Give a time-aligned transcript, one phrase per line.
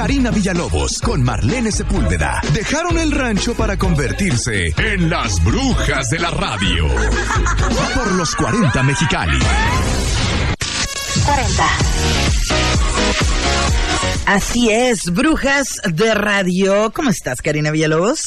[0.00, 6.30] Karina Villalobos con Marlene Sepúlveda dejaron el rancho para convertirse en las brujas de la
[6.30, 6.88] radio.
[7.94, 9.38] Por los 40 Mexicali.
[11.26, 11.64] 40.
[14.24, 16.90] Así es, brujas de radio.
[16.94, 18.22] ¿Cómo estás, Karina Villalobos?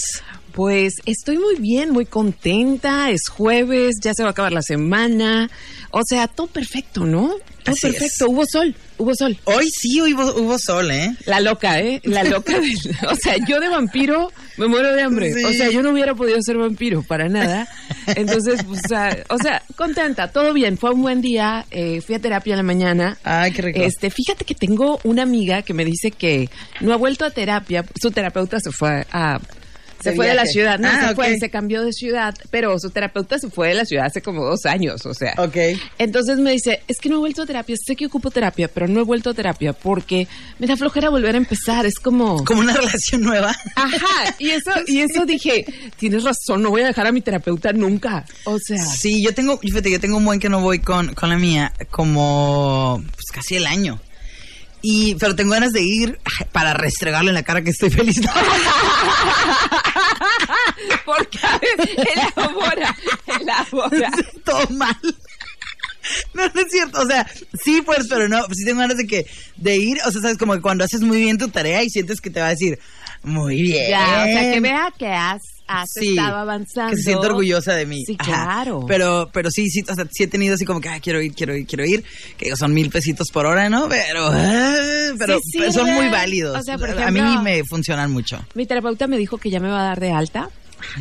[0.51, 3.09] Pues estoy muy bien, muy contenta.
[3.09, 5.49] Es jueves, ya se va a acabar la semana.
[5.89, 7.29] O sea, todo perfecto, ¿no?
[7.63, 7.93] Todo Así es.
[7.93, 8.29] perfecto.
[8.29, 9.37] Hubo sol, hubo sol.
[9.45, 11.15] Hoy sí hubo, hubo sol, ¿eh?
[11.25, 11.99] La loca, ¿eh?
[12.03, 12.59] La loca.
[12.59, 12.73] de-
[13.09, 15.33] o sea, yo de vampiro me muero de hambre.
[15.33, 15.43] Sí.
[15.43, 17.67] O sea, yo no hubiera podido ser vampiro para nada.
[18.15, 20.77] Entonces, pues, o sea, o sea, contenta, todo bien.
[20.77, 21.65] Fue un buen día.
[21.71, 23.17] eh, fui a terapia en la mañana.
[23.23, 23.79] Ay, qué rico.
[23.81, 26.49] Este, fíjate que tengo una amiga que me dice que
[26.81, 27.83] no ha vuelto a terapia.
[28.01, 29.39] Su terapeuta se fue a.
[30.03, 32.89] Se fue de la ciudad, no, Ah, se fue, se cambió de ciudad, pero su
[32.89, 35.33] terapeuta se fue de la ciudad hace como dos años, o sea.
[35.37, 35.55] Ok.
[35.97, 38.87] Entonces me dice, es que no he vuelto a terapia, sé que ocupo terapia, pero
[38.87, 40.27] no he vuelto a terapia porque
[40.59, 42.43] me da flojera volver a empezar, es como...
[42.53, 43.55] Como una relación nueva.
[43.75, 45.65] Ajá, y eso, y eso dije,
[45.97, 48.25] tienes razón, no voy a dejar a mi terapeuta nunca.
[48.43, 51.29] O sea, Sí, yo tengo, fíjate, yo tengo un buen que no voy con, con
[51.29, 53.99] la mía, como pues, casi el año.
[54.85, 56.19] Y, pero tengo ganas de ir
[56.51, 58.19] para restregarle en la cara que estoy feliz.
[61.05, 61.39] porque
[62.35, 62.95] elabora,
[63.39, 64.11] elabora.
[64.45, 64.95] Todo mal.
[66.33, 67.01] No, no es cierto.
[67.01, 67.25] O sea,
[67.63, 68.43] sí, pues, pero no.
[68.51, 69.25] Sí tengo ganas de que,
[69.55, 69.97] de ir.
[70.05, 72.41] O sea, sabes, como que cuando haces muy bien tu tarea y sientes que te
[72.41, 72.77] va a decir,
[73.23, 73.89] muy bien.
[73.89, 76.91] Ya, o sea, que vea que has, has Sí, estado avanzando.
[76.91, 78.03] Que se siente orgullosa de mí.
[78.05, 78.29] Sí, Ajá.
[78.31, 78.85] claro.
[78.85, 81.33] Pero, pero sí, sí, o sea, sí he tenido así como que, ah, quiero ir,
[81.33, 82.03] quiero ir, quiero ir.
[82.37, 83.87] Que digo, son mil pesitos por hora, ¿no?
[83.87, 84.75] Pero, ah,
[85.17, 86.59] pero, Sí pero son muy válidos.
[86.59, 88.45] O sea, por a mí me funcionan mucho.
[88.55, 90.49] Mi terapeuta me dijo que ya me va a dar de alta.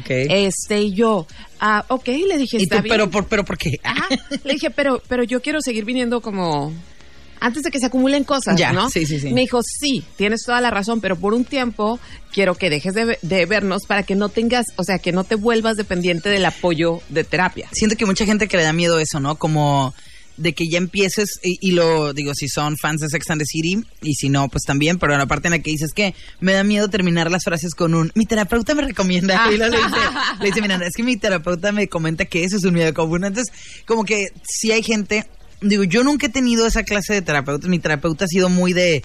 [0.01, 0.07] Ok.
[0.09, 1.27] Este, y yo,
[1.61, 2.95] ah, ok, le dije, ¿Y está tú, bien.
[2.95, 3.79] pero, por, pero, ¿por qué?
[3.83, 4.07] Ajá.
[4.45, 6.73] Le dije, pero, pero yo quiero seguir viniendo como
[7.41, 8.89] antes de que se acumulen cosas, Ya, ¿no?
[8.89, 9.33] sí, sí, sí.
[9.33, 11.99] Me dijo, sí, tienes toda la razón, pero por un tiempo
[12.33, 15.35] quiero que dejes de, de vernos para que no tengas, o sea, que no te
[15.35, 17.69] vuelvas dependiente del apoyo de terapia.
[17.73, 19.35] Siento que mucha gente que le da miedo eso, ¿no?
[19.37, 19.93] Como
[20.37, 23.47] de que ya empieces, y, y lo digo, si son fans de Sex and the
[23.47, 26.53] City, y si no, pues también, pero la parte en la que dices que me
[26.53, 29.81] da miedo terminar las frases con un, mi terapeuta me recomienda, y le dice,
[30.41, 33.25] le dice, mira, es que mi terapeuta me comenta que eso es un miedo común.
[33.25, 33.53] Entonces,
[33.87, 35.27] como que si hay gente,
[35.61, 39.05] digo, yo nunca he tenido esa clase de terapeutas, mi terapeuta ha sido muy de,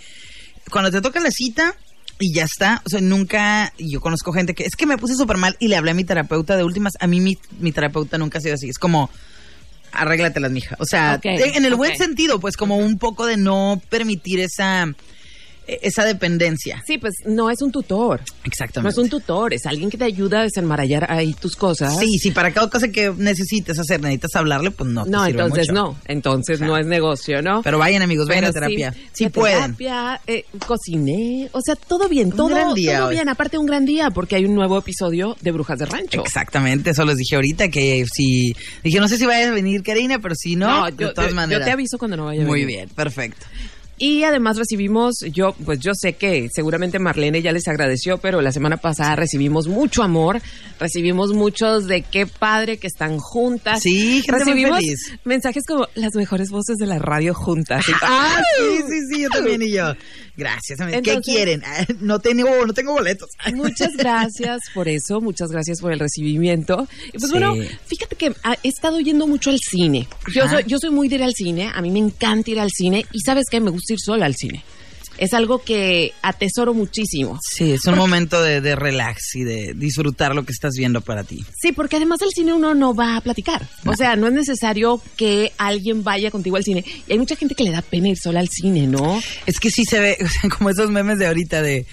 [0.71, 1.75] cuando te toca la cita,
[2.19, 5.37] y ya está, o sea, nunca, yo conozco gente que, es que me puse súper
[5.37, 8.39] mal y le hablé a mi terapeuta de últimas, a mí mi, mi terapeuta nunca
[8.39, 9.11] ha sido así, es como,
[9.91, 10.75] arréglatelas, mija.
[10.79, 14.87] O sea, en el buen sentido, pues como un poco de no permitir esa,
[15.67, 16.83] esa dependencia.
[16.87, 18.21] Sí, pues no es un tutor.
[18.21, 18.91] No Exactamente.
[18.91, 21.97] es un tutor, es alguien que te ayuda a desenmarallar ahí tus cosas.
[21.99, 25.03] Sí, sí, para cada cosa que necesites hacer necesitas hablarle, pues no.
[25.03, 25.81] te No, sirve entonces mucho.
[25.81, 25.97] no.
[26.05, 27.61] Entonces no es negocio, ¿no?
[27.63, 28.93] Pero vayan, amigos, vayan Pero a terapia.
[28.93, 29.57] Sí, Sí, a pueden.
[29.75, 33.15] terapia, eh, cociné, o sea, todo bien, todo, gran día todo hoy.
[33.15, 33.29] bien.
[33.29, 36.21] Aparte un gran día porque hay un nuevo episodio de Brujas de Rancho.
[36.21, 38.53] Exactamente, eso les dije ahorita que si
[38.83, 41.35] dije no sé si vaya a venir Karina, pero si no, No, de todas yo-
[41.35, 41.61] maneras.
[41.61, 43.45] yo te aviso cuando no vaya a Muy bien, perfecto.
[43.99, 48.51] Y además recibimos, yo, pues yo sé que seguramente Marlene ya les agradeció, pero la
[48.51, 50.39] semana pasada recibimos mucho amor,
[50.79, 53.81] recibimos muchos de qué padre que están juntas.
[53.81, 55.13] Sí, recibimos feliz.
[55.23, 57.85] mensajes como las mejores voces de la radio juntas.
[58.09, 59.93] Ah, sí, sí, sí, yo también y yo.
[60.37, 60.79] Gracias.
[61.03, 61.63] ¿Qué quieren?
[61.65, 63.29] Ah, No tengo, no tengo boletos.
[63.55, 66.87] Muchas gracias por eso, muchas gracias por el recibimiento.
[67.11, 67.31] Pues Sí.
[67.31, 67.55] bueno,
[67.87, 68.27] fíjate que
[68.63, 70.07] he estado yendo mucho al cine.
[70.33, 70.55] Yo Ajá.
[70.57, 73.03] soy, yo soy muy de ir al cine, a mí me encanta ir al cine
[73.11, 74.63] y sabes que me gusta ir sola al cine.
[75.17, 77.39] Es algo que atesoro muchísimo.
[77.41, 81.23] Sí, es un momento de, de relax y de disfrutar lo que estás viendo para
[81.23, 81.43] ti.
[81.59, 83.67] Sí, porque además al cine uno no va a platicar.
[83.85, 86.83] O sea, no es necesario que alguien vaya contigo al cine.
[87.07, 89.21] Y hay mucha gente que le da pena ir sola al cine, ¿no?
[89.45, 91.85] Es que sí se ve, o sea, como esos memes de ahorita de,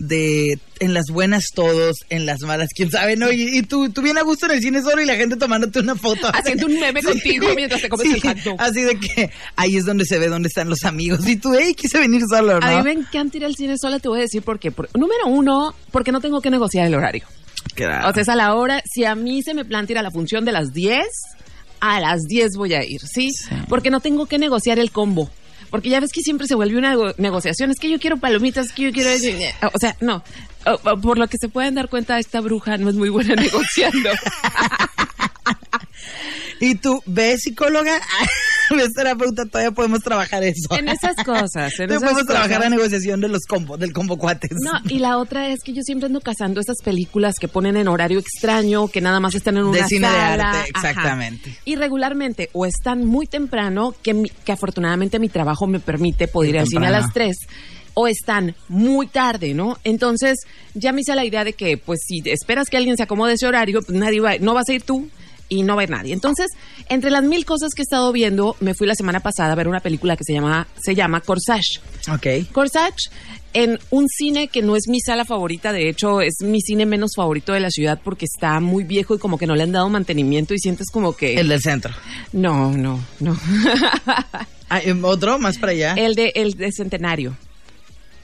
[0.00, 3.30] de en las buenas todos, en las malas, quién sabe, ¿no?
[3.30, 5.78] Y, y tú, tú bien a gusto en el cine solo y la gente tomándote
[5.80, 6.26] una foto.
[6.32, 8.56] Haciendo un meme contigo mientras te comes Sí, el hot dog.
[8.58, 11.26] Así de que ahí es donde se ve dónde están los amigos.
[11.28, 12.66] Y tú, hey, quise venir solo, ¿no?
[12.66, 14.72] A mí me encanta ir al cine sola, te voy a decir por qué.
[14.72, 17.26] Por- número uno, porque no tengo que negociar el horario.
[17.74, 18.08] Claro.
[18.08, 20.10] O sea, es a la hora, si a mí se me plantea ir a la
[20.10, 21.04] función de las 10,
[21.80, 23.30] a las 10 voy a ir, ¿sí?
[23.32, 23.54] Sí.
[23.68, 25.30] Porque no tengo que negociar el combo.
[25.70, 27.70] Porque ya ves que siempre se vuelve una nego- negociación.
[27.70, 29.10] Es que yo quiero palomitas, es que yo quiero...
[29.72, 30.22] O sea, no.
[31.00, 34.10] Por lo que se pueden dar cuenta, esta bruja no es muy buena negociando.
[36.60, 38.00] Y tú, ¿ves psicóloga?
[38.76, 39.44] ¿Ves terapeuta?
[39.46, 40.74] Todavía podemos trabajar eso.
[40.78, 44.50] En esas cosas, en esas podemos trabajar la negociación de los combo, del combo cuates.
[44.62, 47.88] No, y la otra es que yo siempre ando cazando esas películas que ponen en
[47.88, 50.50] horario extraño, que nada más están en una De cine de sala.
[50.50, 50.90] arte, Ajá.
[50.90, 51.56] exactamente.
[51.64, 56.50] Y regularmente o están muy temprano, que, mi- que afortunadamente mi trabajo me permite poder
[56.50, 57.36] ir al cine a las 3.
[57.94, 59.76] o están muy tarde, ¿no?
[59.82, 60.38] Entonces,
[60.74, 63.46] ya me hice la idea de que, pues, si esperas que alguien se acomode ese
[63.48, 65.08] horario, pues nadie va, no vas a ir tú
[65.50, 66.14] y no va a ir nadie.
[66.14, 66.46] Entonces,
[66.88, 69.68] entre las mil cosas que he estado viendo, me fui la semana pasada a ver
[69.68, 71.80] una película que se llama, se llama Corsage.
[72.10, 72.50] Ok.
[72.52, 73.10] Corsage
[73.52, 77.12] en un cine que no es mi sala favorita, de hecho es mi cine menos
[77.16, 79.88] favorito de la ciudad porque está muy viejo y como que no le han dado
[79.88, 81.34] mantenimiento y sientes como que...
[81.34, 81.92] El del centro.
[82.32, 83.36] No, no, no.
[84.72, 85.94] Ah, ¿y ¿Otro más para allá?
[85.94, 87.36] el de el de Centenario.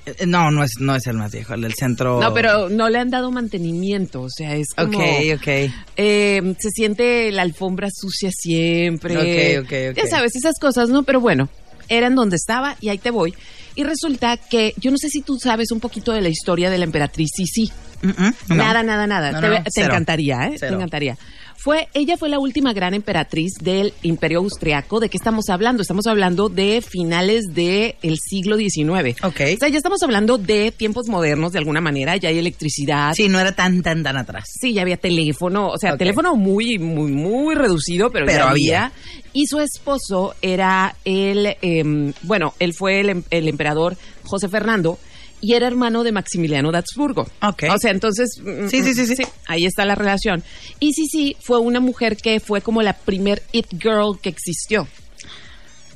[0.06, 2.20] Eh, No, no es, no es el más viejo, el del centro.
[2.20, 4.99] No, pero no le han dado mantenimiento, o sea, es como...
[4.99, 5.05] Ok,
[5.37, 5.47] ok.
[5.97, 9.17] eh, se siente la alfombra sucia siempre.
[9.58, 9.97] Ok, ok, ok.
[9.97, 11.03] Ya sabes, esas cosas, ¿no?
[11.03, 11.49] Pero bueno,
[11.88, 13.35] era en donde estaba y ahí te voy.
[13.75, 16.79] Y resulta que yo no sé si tú sabes un poquito de la historia de
[16.79, 17.70] la emperatriz Sisi.
[18.02, 18.55] Mm, mm, no.
[18.56, 19.32] Nada, nada, nada.
[19.32, 19.88] No, te no, te cero.
[19.88, 20.56] encantaría, ¿eh?
[20.59, 21.17] Te encantaría.
[21.58, 25.00] Fue, ella fue la última gran emperatriz del Imperio Austriaco.
[25.00, 25.82] ¿De qué estamos hablando?
[25.82, 29.17] Estamos hablando de finales del siglo XIX.
[29.23, 29.41] Ok.
[29.55, 32.17] O sea, ya estamos hablando de tiempos modernos de alguna manera.
[32.17, 33.14] Ya hay electricidad.
[33.14, 34.44] Sí, no era tan, tan, tan atrás.
[34.61, 38.93] Sí, ya había teléfono, o sea, teléfono muy, muy, muy reducido, pero, Pero ya había.
[39.32, 44.99] Y su esposo era el, em, bueno, él fue el, em- el emperador José Fernando
[45.47, 47.29] y era hermano de Maximiliano de Habsburgo.
[47.43, 47.65] Ok.
[47.71, 48.41] O sea, entonces...
[48.43, 49.23] mm, Sí, sí, sí, sí.
[49.47, 50.43] Ahí está la relación.
[50.81, 54.89] Y sí, sí, fue una mujer que fue como la primer it girl que existió.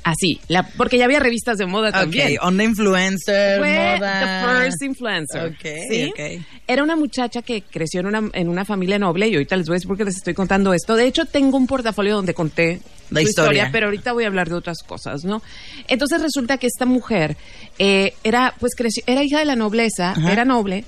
[0.03, 2.39] Así, la, porque ya había revistas de moda también.
[2.39, 4.21] Ok, onda influencer, Fue moda.
[4.23, 5.47] the first influencer.
[5.53, 6.05] Ok, ¿sí?
[6.11, 6.45] ok.
[6.67, 9.75] Era una muchacha que creció en una, en una familia noble y ahorita les voy
[9.75, 10.97] a decir por qué les estoy contando esto.
[10.97, 13.69] De hecho, tengo un portafolio donde conté La su historia.
[13.73, 15.43] pero ahorita voy a hablar de otras cosas, ¿no?
[15.89, 17.37] Entonces resulta que esta mujer
[17.79, 20.33] eh, era, pues creció, era hija de la nobleza, Ajá.
[20.33, 20.85] era noble,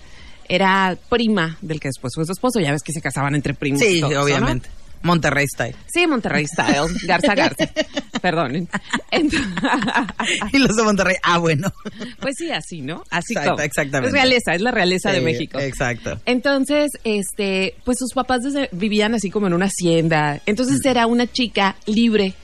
[0.49, 2.61] era prima del que después fue su esposo.
[2.61, 3.81] Ya ves que se casaban entre primos.
[3.83, 4.61] y Sí, todo eso, ¿no?
[5.03, 5.75] Monterrey Style.
[5.93, 7.69] Sí, Monterrey Style, Garza Garza.
[8.21, 8.69] Perdonen.
[9.11, 9.33] Ent-
[10.53, 11.73] Y los de Monterrey, ah, bueno.
[12.21, 13.03] Pues sí, así, ¿no?
[13.11, 13.63] Así Exacto, como.
[13.63, 14.09] exactamente.
[14.09, 15.59] Es realeza, es la realeza de México.
[15.59, 16.21] Exacto.
[16.27, 20.41] Entonces, este, pues sus papás desde- vivían así como en una hacienda.
[20.47, 22.35] Entonces era una chica libre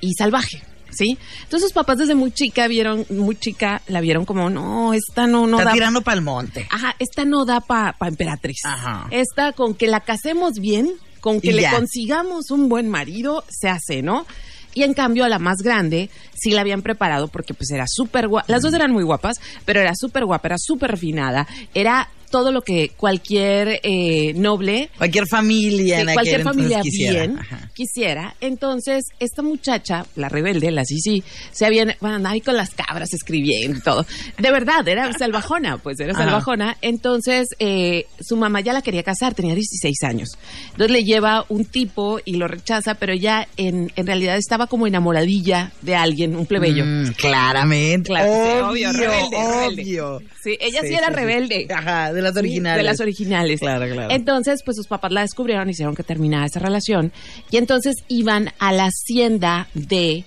[0.00, 0.62] y salvaje.
[0.94, 1.16] ¿Sí?
[1.44, 5.46] Entonces sus papás desde muy chica vieron, muy chica, la vieron como, no, esta no,
[5.46, 5.72] no Está da.
[5.72, 6.66] tirando pa'l monte.
[6.70, 8.58] Ajá, esta no da para emperatriz.
[8.64, 9.06] Ajá.
[9.10, 10.90] Esta con que la casemos bien,
[11.22, 14.26] con que le consigamos un buen marido, se hace, ¿no?
[14.74, 18.26] Y en cambio a la más grande sí la habían preparado porque pues era súper
[18.26, 18.46] guapa.
[18.50, 22.62] Las dos eran muy guapas, pero era súper guapa, era súper refinada, era todo lo
[22.62, 27.12] que cualquier eh, noble Cualquier familia en cualquier familia quisiera.
[27.26, 27.70] bien Ajá.
[27.74, 28.34] quisiera.
[28.40, 33.78] Entonces, esta muchacha, la rebelde, la Sisi, se había, bueno, ahí con las cabras escribiendo
[33.78, 34.04] y todo.
[34.38, 36.24] De verdad, era salvajona, pues era Ajá.
[36.24, 36.76] salvajona.
[36.80, 40.30] Entonces, eh, su mamá ya la quería casar, tenía 16 años.
[40.72, 44.86] Entonces le lleva un tipo y lo rechaza, pero ya en, en realidad estaba como
[44.86, 46.84] enamoradilla de alguien, un plebeyo.
[46.86, 48.08] Mm, claramente.
[48.08, 50.26] Claro, sí, obvio, obvio, rebelde, rebelde.
[50.42, 51.66] Sí, ella sí, era rebelde.
[51.72, 52.78] Ajá, de las Sí, originales.
[52.78, 53.60] de las originales.
[53.60, 54.14] Claro, claro.
[54.14, 57.12] Entonces, pues sus papás la descubrieron, hicieron que terminara esa relación.
[57.50, 60.24] Y entonces iban a la hacienda de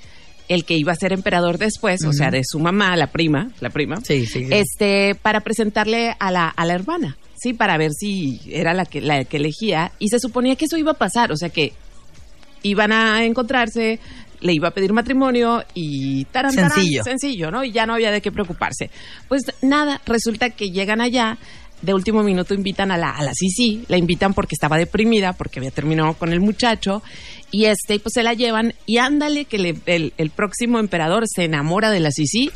[0.48, 3.72] el que iba a ser emperador después, o sea, de su mamá, la prima, la
[3.72, 3.98] prima.
[4.04, 4.50] Sí, sí, sí.
[4.52, 9.02] Este, para presentarle a la, a la hermana, sí, para ver si era la que,
[9.02, 9.92] la que elegía.
[9.98, 11.74] Y se suponía que eso iba a pasar, o sea que
[12.62, 14.00] iban a encontrarse,
[14.42, 17.04] le iba a pedir matrimonio y taran, Sencillo.
[17.04, 17.64] sencillo, ¿no?
[17.64, 18.92] Y ya no había de qué preocuparse.
[19.28, 21.38] Pues nada, resulta que llegan allá,
[21.81, 25.60] de último minuto invitan a la, a la Sisi, la invitan porque estaba deprimida, porque
[25.60, 27.03] había terminado con el muchacho,
[27.51, 31.44] y este, pues se la llevan, y ándale que le- el, el próximo emperador se
[31.44, 32.50] enamora de la Sisi,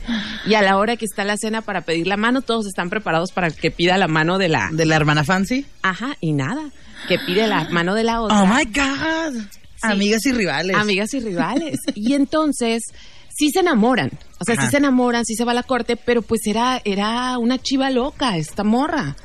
[0.48, 3.32] y a la hora que está la cena para pedir la mano, todos están preparados
[3.32, 4.70] para que pida la mano de la...
[4.72, 5.66] De la hermana Fancy.
[5.84, 6.70] Ajá, y nada,
[7.08, 8.42] que pide la mano de la otra.
[8.42, 9.42] Oh my God.
[9.82, 10.76] Amigas y rivales.
[10.76, 11.80] Amigas y rivales.
[11.96, 12.84] y entonces,
[13.30, 14.10] sí se enamoran.
[14.40, 14.66] O sea, Ajá.
[14.66, 17.90] sí se enamoran, sí se va a la corte, pero pues era, era una chiva
[17.90, 19.16] loca, esta morra.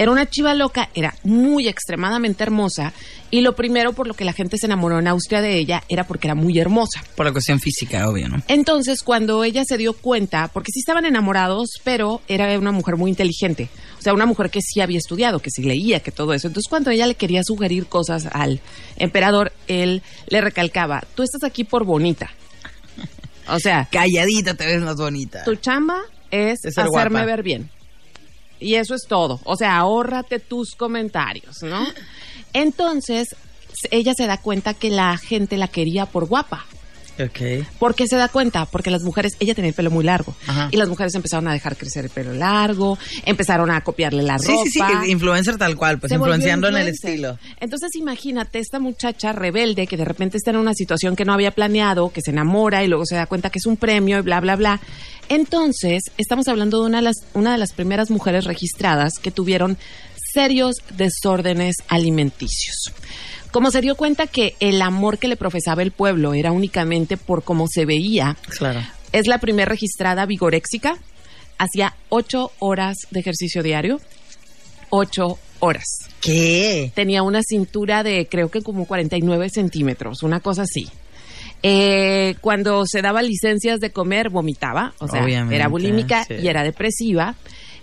[0.00, 2.94] Era una chiva loca, era muy extremadamente hermosa.
[3.30, 6.04] Y lo primero por lo que la gente se enamoró en Austria de ella era
[6.04, 7.02] porque era muy hermosa.
[7.16, 8.42] Por la cuestión física, obvio, ¿no?
[8.48, 13.10] Entonces, cuando ella se dio cuenta, porque sí estaban enamorados, pero era una mujer muy
[13.10, 13.68] inteligente.
[13.98, 16.48] O sea, una mujer que sí había estudiado, que sí leía, que todo eso.
[16.48, 18.60] Entonces, cuando ella le quería sugerir cosas al
[18.96, 22.30] emperador, él le recalcaba, tú estás aquí por bonita.
[23.50, 25.44] O sea, Calladita te ves más bonita.
[25.44, 27.24] tu chamba es hacerme guapa.
[27.24, 27.70] ver bien.
[28.58, 29.40] Y eso es todo.
[29.44, 31.86] O sea, ahórrate tus comentarios, ¿no?
[32.52, 33.34] Entonces,
[33.90, 36.66] ella se da cuenta que la gente la quería por guapa.
[37.18, 37.66] Ok.
[37.78, 38.66] ¿Por qué se da cuenta?
[38.66, 40.34] Porque las mujeres, ella tenía el pelo muy largo.
[40.46, 40.68] Ajá.
[40.70, 44.48] Y las mujeres empezaron a dejar crecer el pelo largo, empezaron a copiarle la Sí,
[44.48, 44.62] ropa.
[44.64, 47.38] sí, sí, que influencer tal cual, pues influenciando en el estilo.
[47.58, 51.50] Entonces imagínate esta muchacha rebelde que de repente está en una situación que no había
[51.50, 54.40] planeado, que se enamora y luego se da cuenta que es un premio y bla,
[54.40, 54.80] bla, bla.
[55.28, 59.78] Entonces, estamos hablando de una de las, una de las primeras mujeres registradas que tuvieron
[60.32, 62.92] serios desórdenes alimenticios.
[63.50, 67.42] Como se dio cuenta que el amor que le profesaba el pueblo era únicamente por
[67.42, 68.80] cómo se veía, Claro.
[69.12, 70.96] es la primera registrada vigoréxica.
[71.58, 74.00] Hacía ocho horas de ejercicio diario.
[74.88, 75.84] Ocho horas.
[76.20, 76.90] ¿Qué?
[76.94, 80.88] Tenía una cintura de creo que como 49 centímetros, una cosa así.
[81.62, 84.94] Eh, cuando se daba licencias de comer, vomitaba.
[84.98, 86.34] O sea, Obviamente, era bulímica sí.
[86.42, 87.34] y era depresiva.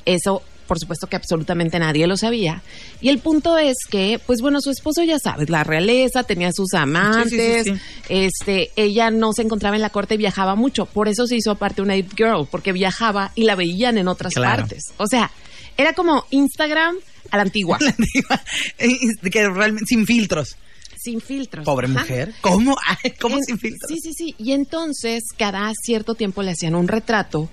[0.05, 2.61] Eso, por supuesto que absolutamente nadie lo sabía.
[3.01, 6.73] Y el punto es que, pues bueno, su esposo, ya sabes, la realeza, tenía sus
[6.73, 7.63] amantes.
[7.65, 10.85] Sí, sí, sí, Este, ella no se encontraba en la corte y viajaba mucho.
[10.85, 14.33] Por eso se hizo aparte una it girl, porque viajaba y la veían en otras
[14.33, 14.63] Claro.
[14.63, 14.85] partes.
[14.97, 15.31] O sea,
[15.77, 16.95] era como Instagram
[17.31, 17.77] a la antigua.
[17.81, 18.41] La antigua,
[18.77, 20.55] eh, que realmente sin filtros.
[20.99, 21.63] Sin filtros.
[21.63, 21.99] Pobre Ajá.
[21.99, 22.33] mujer.
[22.41, 22.75] ¿Cómo?
[23.21, 23.89] ¿Cómo En- sin filtros?
[23.89, 24.35] Sí, sí, sí.
[24.39, 27.49] Y entonces, cada cierto tiempo le hacían un retrato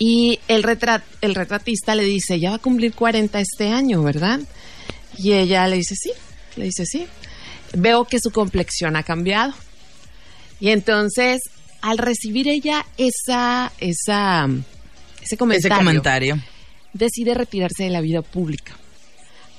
[0.00, 4.40] y el, retra- el retratista le dice, ya va a cumplir 40 este año, ¿verdad?
[5.18, 6.10] Y ella le dice, sí,
[6.56, 7.06] le dice, sí.
[7.74, 9.52] Veo que su complexión ha cambiado.
[10.58, 11.42] Y entonces,
[11.82, 14.48] al recibir ella esa, esa,
[15.22, 16.40] ese comentario, Ese comentario.
[16.94, 18.76] decide retirarse de la vida pública.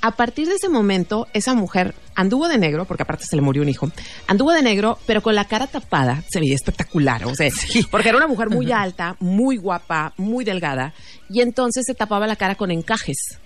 [0.01, 3.62] A partir de ese momento, esa mujer anduvo de negro, porque aparte se le murió
[3.62, 3.91] un hijo,
[4.27, 7.50] anduvo de negro, pero con la cara tapada, se veía espectacular, o sea,
[7.91, 10.93] porque era una mujer muy alta, muy guapa, muy delgada,
[11.29, 13.38] y entonces se tapaba la cara con encajes,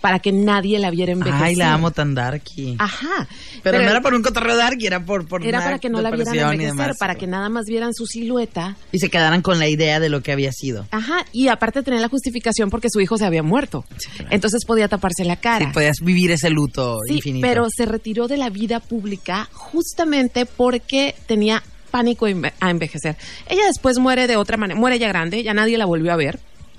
[0.00, 1.42] para que nadie la viera envejecer.
[1.44, 2.76] Ay, la amo tan darky.
[2.78, 3.26] Ajá.
[3.62, 6.10] pero, no era por un cotorreo darky, era por, por Era para que no la
[6.10, 6.96] vieran envejecer, demás.
[6.98, 8.76] para que nada más vieran su silueta.
[8.92, 10.86] Y se quedaran con la idea de lo que había sido.
[10.90, 13.84] Ajá, y aparte tenía la justificación porque su hijo se había muerto.
[14.30, 15.66] Entonces podía taparse la cara.
[15.66, 17.46] Sí, podías vivir ese luto Sí, infinito.
[17.46, 23.16] pero se retiró de la vida pública justamente porque tenía pánico a envejecer.
[23.48, 26.38] Ella después muere de otra manera, muere ya grande, ya nadie la volvió a ver.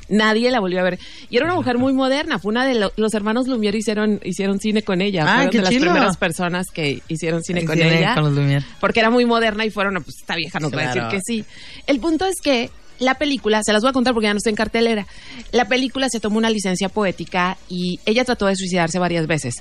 [0.10, 1.00] Nadie la volvió a ver.
[1.30, 2.40] Y era una mujer muy moderna.
[2.40, 5.24] Fue una de lo- los hermanos Lumière hicieron hicieron cine con ella.
[5.28, 8.16] Ah, Fueron qué de las primeras personas que hicieron cine con Cine ella.
[8.16, 8.64] con los Lumière.
[8.80, 11.10] Porque era muy moderna y fueron, "No, pues esta vieja nos va a decir Claro.
[11.12, 11.46] que sí.
[11.88, 14.50] El punto es que la película, se las voy a contar porque ya no está
[14.50, 15.08] en cartelera.
[15.54, 19.56] La película se tomó una licencia poética y ella trató de suicidarse varias veces.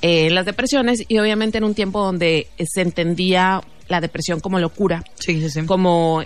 [0.00, 5.02] Eh, las depresiones y obviamente en un tiempo donde se entendía la depresión como locura,
[5.18, 5.66] Sí, sí, sí.
[5.66, 6.22] como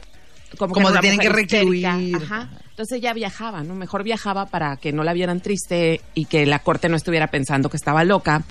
[0.58, 1.86] como, Como se tienen que recluir.
[1.86, 2.48] Ajá.
[2.70, 3.74] Entonces ella viajaba, ¿no?
[3.74, 7.68] Mejor viajaba para que no la vieran triste y que la corte no estuviera pensando
[7.68, 8.44] que estaba loca.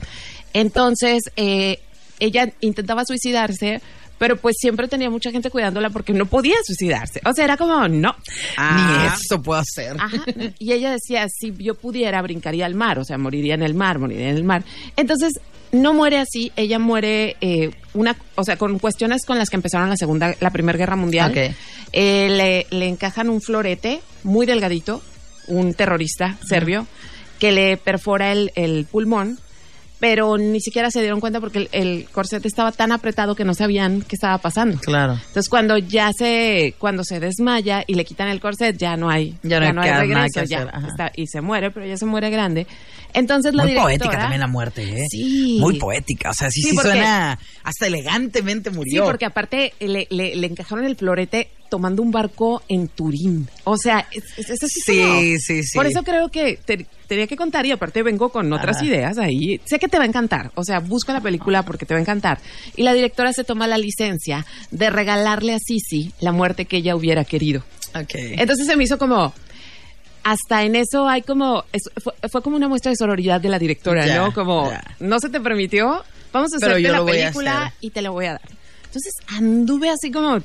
[0.53, 1.79] Entonces, eh,
[2.19, 3.81] ella intentaba suicidarse,
[4.19, 7.19] pero pues siempre tenía mucha gente cuidándola porque no podía suicidarse.
[7.25, 8.15] O sea, era como, no.
[8.57, 9.97] Ni eso puedo hacer.
[9.99, 10.23] Ajá.
[10.59, 13.97] Y ella decía, si yo pudiera, brincaría al mar, o sea, moriría en el mar,
[13.97, 14.63] moriría en el mar.
[14.95, 15.33] Entonces,
[15.71, 19.89] no muere así, ella muere, eh, una, o sea, con cuestiones con las que empezaron
[19.89, 21.33] la segunda, la primera guerra mundial.
[21.93, 25.01] Eh, le, le encajan un florete muy delgadito,
[25.47, 26.87] un terrorista serbio,
[27.39, 29.39] que le perfora el, el pulmón,
[30.01, 33.53] pero ni siquiera se dieron cuenta porque el, el corset estaba tan apretado que no
[33.53, 34.79] sabían qué estaba pasando.
[34.79, 35.13] Claro.
[35.13, 39.37] Entonces cuando ya se cuando se desmaya y le quitan el corset ya no hay
[39.43, 42.29] Ya no hay hay nada regreso ya está- y se muere pero ya se muere
[42.31, 42.65] grande.
[43.13, 45.05] Entonces la Muy directora poética también la muerte, ¿eh?
[45.09, 45.57] Sí.
[45.59, 46.31] Muy poética.
[46.31, 49.05] O sea, sí, Sí, sí, porque- suena hasta elegantemente Sí, murió.
[49.05, 53.47] porque aparte le, le- le encajaron el florete tomando un barco en Turín.
[53.65, 55.77] O sea, es, es- es así Sí, como- sí, sí.
[55.77, 58.85] Por eso creo que te- tenía que contar y aparte vengo con otras Ajá.
[58.85, 59.59] ideas ahí.
[59.65, 60.49] Sé que te va a encantar.
[60.55, 62.39] O sea, busca la película porque te va a encantar.
[62.77, 66.95] Y la directora se toma la licencia de regalarle a Sisi la muerte que ella
[66.95, 67.63] hubiera querido.
[67.93, 68.13] Ok.
[68.15, 69.33] Entonces se me hizo como.
[70.23, 71.65] Hasta en eso hay como.
[71.73, 74.33] es- fue, fue como una muestra de sororidad de la directora, ¿no?
[74.33, 74.71] Como.
[74.99, 76.03] No se te permitió.
[76.31, 78.49] Vamos a Pero hacerte la película y te la voy a dar.
[78.85, 80.37] Entonces anduve así como.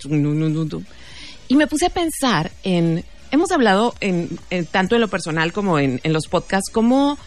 [1.49, 3.05] Y me puse a pensar en.
[3.31, 7.19] Hemos hablado en, en- tanto en lo personal como en, en los podcasts, como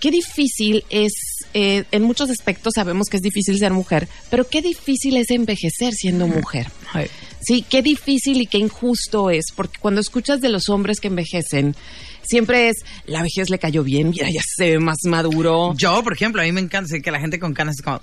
[0.00, 1.12] qué difícil es,
[1.54, 5.92] eh, en muchos aspectos sabemos que es difícil ser mujer, pero qué difícil es envejecer
[5.92, 6.68] siendo mujer.
[6.92, 7.08] Ay.
[7.42, 11.74] Sí, qué difícil y qué injusto es, porque cuando escuchas de los hombres que envejecen,
[12.22, 15.74] siempre es, la vejez le cayó bien, mira, ya se ve más maduro.
[15.76, 18.00] Yo, por ejemplo, a mí me encanta que la gente con canas es como...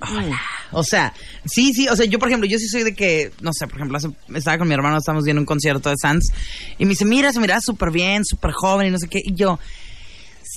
[0.00, 0.40] Hola.
[0.74, 1.12] O sea,
[1.44, 3.76] sí, sí, o sea, yo por ejemplo, yo sí soy de que, no sé, por
[3.76, 6.30] ejemplo, hace- estaba con mi hermano, estábamos viendo un concierto de Sans
[6.78, 9.34] y me dice, mira, se mira súper bien, súper joven y no sé qué, y
[9.34, 9.68] yo, sí,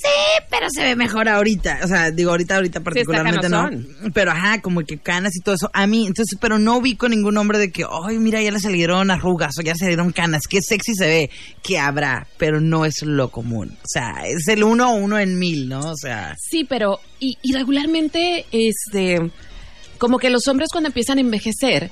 [0.00, 1.80] Sí, pero se ve mejor ahorita.
[1.82, 3.68] O sea, digo, ahorita, ahorita particularmente no.
[4.14, 5.70] Pero ajá, como que canas y todo eso.
[5.72, 8.60] A mí, entonces, pero no vi con ningún hombre de que, ay, mira, ya le
[8.60, 10.42] salieron arrugas o ya le salieron canas.
[10.48, 11.30] Qué sexy se ve.
[11.64, 13.76] Que habrá, pero no es lo común.
[13.82, 15.80] O sea, es el uno o uno en mil, ¿no?
[15.80, 16.36] O sea.
[16.38, 19.30] Sí, pero, y, y regularmente, este,
[19.98, 21.90] como que los hombres cuando empiezan a envejecer,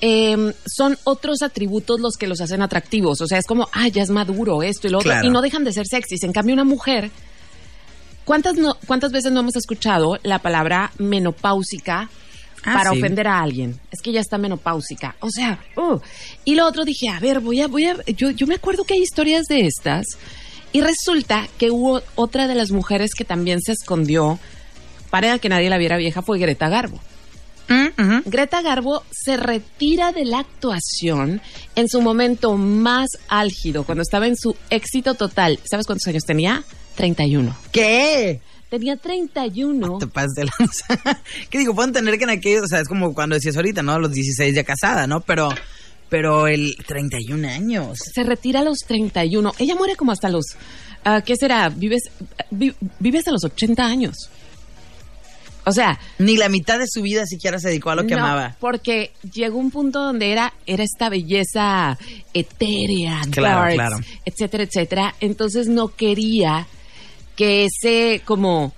[0.00, 3.20] eh, son otros atributos los que los hacen atractivos.
[3.20, 5.12] O sea, es como, ah, ya es maduro esto y lo otro.
[5.22, 6.22] Y no dejan de ser sexys.
[6.22, 7.10] En cambio, una mujer,
[8.24, 12.10] ¿cuántas, no, ¿cuántas veces no hemos escuchado la palabra menopáusica
[12.64, 13.80] ah, para ofender a alguien?
[13.90, 15.16] Es que ya está menopáusica.
[15.20, 15.98] O sea, uh.
[16.44, 18.94] y lo otro dije, a ver, voy a, voy a, yo, yo me acuerdo que
[18.94, 20.06] hay historias de estas.
[20.70, 24.38] Y resulta que hubo otra de las mujeres que también se escondió
[25.10, 27.00] para que nadie la viera vieja fue Greta Garbo.
[27.68, 31.40] Mm, Greta Garbo se retira de la actuación
[31.74, 35.60] en su momento más álgido, cuando estaba en su éxito total.
[35.70, 36.64] ¿Sabes cuántos años tenía?
[36.96, 37.54] 31.
[37.70, 38.40] ¿Qué?
[38.70, 39.98] Tenía 31.
[39.98, 41.20] Te pasas de lanza.
[41.50, 41.74] ¿Qué digo?
[41.74, 43.98] Pueden tener que en aquellos, o sea, es como cuando decías ahorita, ¿no?
[43.98, 45.20] Los 16 ya casada, ¿no?
[45.20, 45.50] Pero,
[46.08, 47.98] pero el 31 años.
[48.14, 49.54] Se retira a los 31.
[49.58, 50.44] Ella muere como hasta los,
[51.06, 51.70] uh, ¿qué será?
[51.70, 52.02] Vives,
[52.50, 54.30] vives a los 80 años.
[55.68, 58.56] O sea, ni la mitad de su vida siquiera se dedicó a lo que amaba.
[58.58, 61.98] Porque llegó un punto donde era, era esta belleza
[62.32, 63.98] etérea, claro, claro.
[64.24, 65.14] etcétera, etcétera.
[65.20, 66.66] Entonces no quería
[67.36, 68.72] que ese como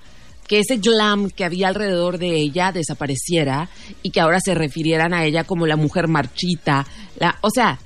[0.49, 3.71] que ese glam que había alrededor de ella desapareciera
[4.03, 6.89] y que ahora se refirieran a ella como la mujer marchita.
[7.21, 7.79] La, o sea,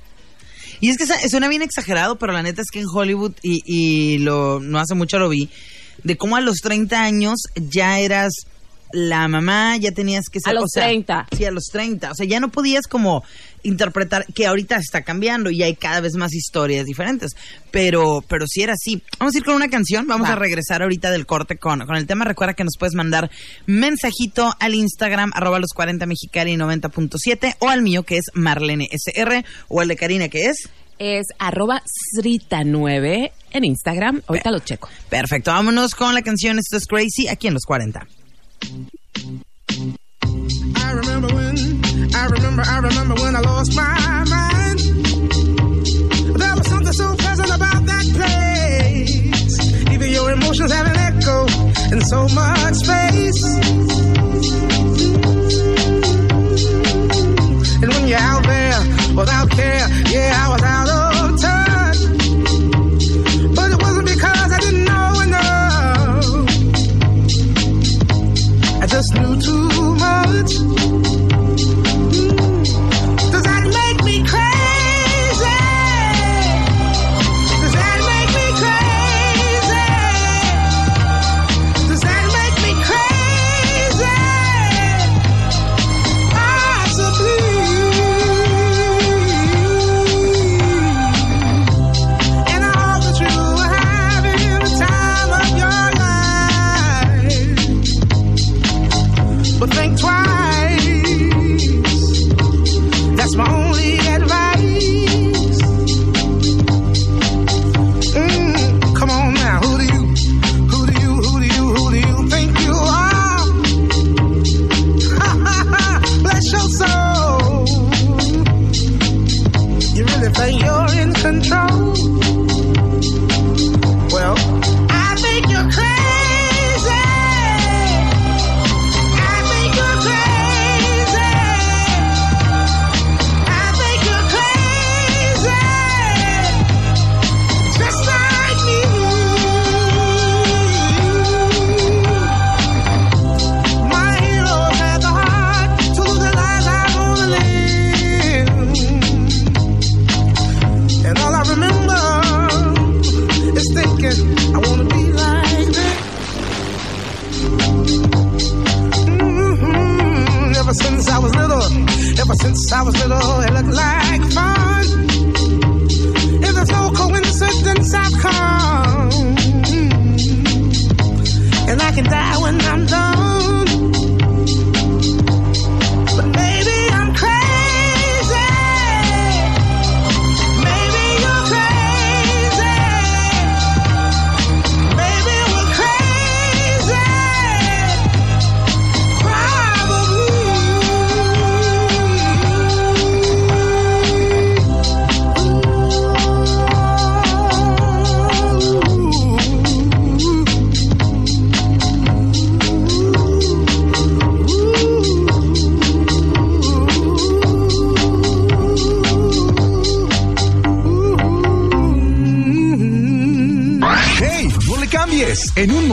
[0.79, 4.17] y es que suena bien exagerado, pero la neta es que en Hollywood, y, y
[4.17, 5.47] lo, no hace mucho lo vi,
[6.03, 8.33] de cómo a los 30 años ya eras
[8.91, 10.51] la mamá ya tenías que ser...
[10.51, 11.27] A los 30.
[11.35, 12.11] Sí, a los 30.
[12.11, 13.23] O sea, ya no podías como
[13.63, 17.31] interpretar, que ahorita está cambiando y hay cada vez más historias diferentes.
[17.71, 19.01] Pero, pero sí era así.
[19.19, 22.07] Vamos a ir con una canción, vamos a regresar ahorita del corte con, con el
[22.07, 22.25] tema.
[22.25, 23.29] Recuerda que nos puedes mandar
[23.65, 29.43] mensajito al Instagram, arroba los 40 mexicari 90.7 o al mío que es Marlene SR
[29.67, 31.83] o el de Karina que es es arroba
[32.17, 34.21] srita9 en Instagram.
[34.27, 34.89] Ahorita lo checo.
[35.09, 38.07] Perfecto, vámonos con la canción Esto es Crazy aquí en los 40.
[40.75, 41.55] I remember when,
[42.15, 44.79] I remember, I remember when I lost my mind.
[46.39, 49.91] There was something so pleasant about that place.
[49.91, 51.45] Even your emotions have an echo
[51.93, 53.94] in so much space.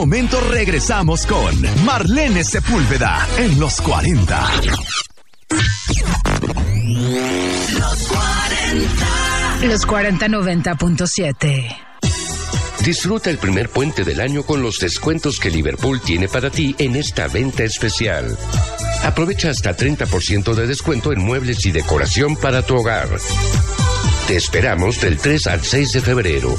[0.03, 4.49] Momento regresamos con Marlene Sepúlveda en los 40.
[7.79, 9.65] Los 40.
[9.65, 11.77] Los 4090.7.
[12.83, 16.97] Disfruta el primer puente del año con los descuentos que Liverpool tiene para ti en
[16.97, 18.37] esta venta especial.
[19.03, 23.07] Aprovecha hasta 30% de descuento en muebles y decoración para tu hogar.
[24.27, 26.57] Te esperamos del 3 al 6 de febrero.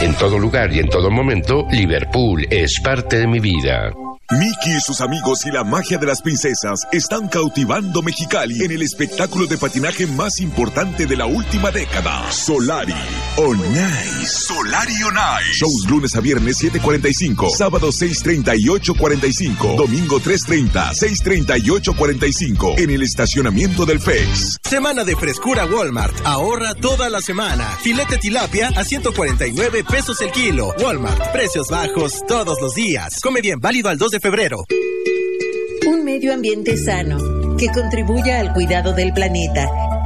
[0.00, 3.92] En todo lugar y en todo momento, Liverpool es parte de mi vida.
[4.32, 8.82] Mickey y sus amigos y la magia de las princesas están cautivando Mexicali en el
[8.82, 12.30] espectáculo de patinaje más importante de la última década.
[12.30, 12.94] Solari
[13.38, 14.26] On Ice.
[14.28, 15.52] Solari On Ice.
[15.58, 22.90] Shows lunes a viernes 7.45, sábado 6.30 y 8.45, domingo 3.30, 6.30 y 8.45 en
[22.90, 24.58] el estacionamiento del FEX.
[24.62, 26.14] Semana de frescura Walmart.
[26.24, 27.66] Ahorra toda la semana.
[27.82, 30.72] Filete tilapia a 149 pesos el kilo.
[30.78, 31.32] Walmart.
[31.32, 33.18] Precios bajos todos los días.
[33.20, 34.64] Come bien, válido al 2 de febrero.
[35.86, 39.89] Un medio ambiente sano que contribuya al cuidado del planeta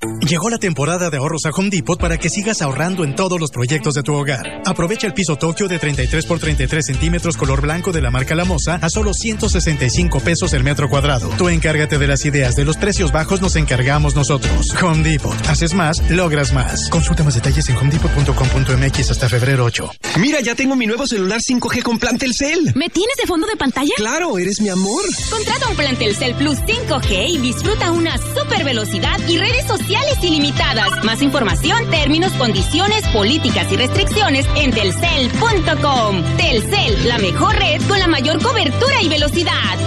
[0.00, 3.50] Llegó la temporada de ahorros a Home Depot para que sigas ahorrando en todos los
[3.50, 4.62] proyectos de tu hogar.
[4.64, 8.76] Aprovecha el piso Tokio de 33 por 33 centímetros color blanco de la marca Lamosa
[8.76, 11.28] a solo 165 pesos el metro cuadrado.
[11.36, 14.72] Tú encárgate de las ideas, de los precios bajos nos encargamos nosotros.
[14.80, 15.34] Home Depot.
[15.48, 16.88] Haces más, logras más.
[16.90, 19.90] Consulta más detalles en homedepot.com.mx hasta febrero 8.
[20.20, 22.72] Mira, ya tengo mi nuevo celular 5G con plan Telcel.
[22.76, 23.94] ¿Me tienes de fondo de pantalla?
[23.96, 25.02] Claro, eres mi amor.
[25.28, 29.87] Contrata un plan Telcel Plus 5G y disfruta una super velocidad y redes sociales
[30.22, 31.04] ilimitadas.
[31.04, 36.22] Más información, términos, condiciones, políticas y restricciones en telcel.com.
[36.36, 39.78] Telcel, la mejor red con la mayor cobertura y velocidad.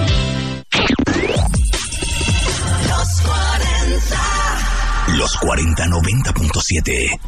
[2.87, 5.17] Los 40.
[5.17, 7.19] Los 40 90.7.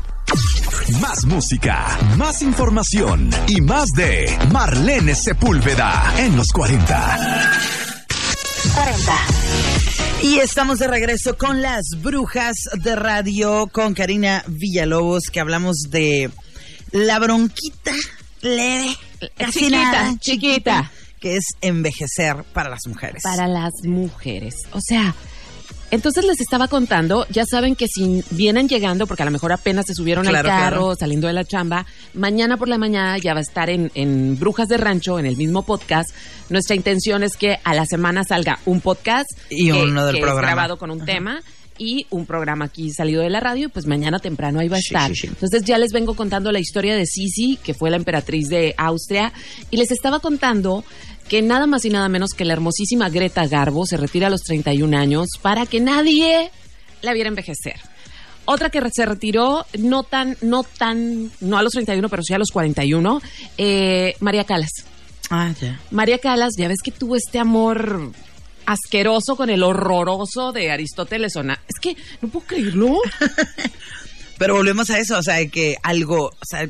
[0.99, 7.19] Más música, más información y más de Marlene Sepúlveda en los 40.
[8.73, 9.92] 40.
[10.23, 16.31] Y estamos de regreso con las brujas de radio con Karina Villalobos, que hablamos de
[16.91, 17.91] la bronquita
[18.39, 18.95] leve,
[19.35, 23.21] casi chiquita, nada, chiquita, que es envejecer para las mujeres.
[23.21, 24.55] Para las mujeres.
[24.71, 25.13] O sea,
[25.93, 29.85] entonces les estaba contando, ya saben que si vienen llegando, porque a lo mejor apenas
[29.85, 30.95] se subieron Claro, al carro, claro.
[30.95, 34.67] saliendo de la chamba, mañana por la mañana ya va a estar en, en Brujas
[34.67, 36.09] de Rancho, en el mismo podcast.
[36.49, 40.19] Nuestra intención es que a la semana salga un podcast Y que- uno del que
[40.19, 40.47] es programa.
[40.53, 41.41] grabado con un tema
[41.77, 44.87] y un programa aquí salido de la radio, pues mañana temprano ahí va a Sí,
[44.93, 45.09] estar.
[45.09, 45.27] sí, sí.
[45.27, 49.33] Entonces ya les vengo contando la historia de Sisi, que fue la emperatriz de Austria,
[49.71, 50.83] y les estaba contando
[51.27, 54.41] que nada más y nada menos que la hermosísima Greta Garbo se retira a los
[54.41, 56.51] 31 años para que nadie
[57.01, 57.75] la viera envejecer.
[58.45, 62.37] Otra que se retiró, no tan, no tan, no a los 31, pero sí a
[62.37, 63.21] los 41,
[63.57, 64.71] eh, María Calas.
[65.29, 65.79] Ah, ya.
[65.91, 68.11] María Calas, ya ves que tuvo este amor
[68.65, 71.35] asqueroso con el horroroso de Aristóteles.
[71.37, 72.97] Ona- Es que no puedo creerlo.
[74.37, 76.67] Pero volvemos a eso, o sea, que algo, o sea,